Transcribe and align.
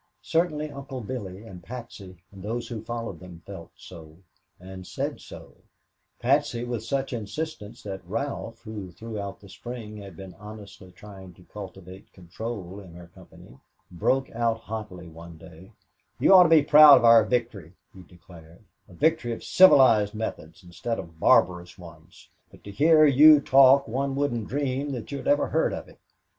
Certainly 0.23 0.71
Uncle 0.71 1.01
Billy 1.01 1.43
and 1.43 1.61
Patsy 1.61 2.23
and 2.31 2.41
those 2.41 2.67
who 2.69 2.81
followed 2.83 3.19
them 3.19 3.43
felt 3.45 3.69
so, 3.75 4.17
and 4.59 4.87
said 4.87 5.19
so 5.21 5.55
Patsy 6.17 6.63
with 6.63 6.83
such 6.83 7.13
insistence 7.13 7.83
that 7.83 8.01
Ralph 8.05 8.61
who, 8.63 8.89
throughout 8.89 9.39
the 9.41 9.47
spring 9.47 9.97
had 9.97 10.17
been 10.17 10.33
honestly 10.39 10.91
trying 10.91 11.35
to 11.35 11.43
cultivate 11.43 12.11
control 12.13 12.79
in 12.79 12.95
her 12.95 13.11
company, 13.13 13.59
broke 13.91 14.31
out 14.31 14.61
hotly 14.61 15.07
one 15.07 15.37
day: 15.37 15.71
"You 16.19 16.33
ought 16.33 16.43
to 16.49 16.49
be 16.49 16.63
proud 16.63 16.97
of 16.97 17.05
our 17.05 17.23
victory," 17.23 17.73
he 17.93 18.01
declared; 18.01 18.63
"a 18.89 18.93
victory 18.95 19.33
of 19.33 19.43
civilized 19.43 20.15
methods 20.15 20.63
instead 20.63 20.97
of 20.97 21.19
barbarous 21.19 21.77
ones, 21.77 22.27
but 22.49 22.63
to 22.63 22.71
hear 22.71 23.05
you 23.05 23.39
talk 23.39 23.87
one 23.87 24.15
wouldn't 24.15 24.47
dream 24.47 24.93
that 24.93 25.11
you 25.11 25.19
had 25.19 25.27
ever 25.27 25.49
heard 25.49 25.73
of 25.73 25.87
it. 25.87 25.99